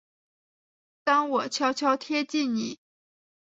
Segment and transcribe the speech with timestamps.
[1.03, 2.79] 当我悄悄贴近你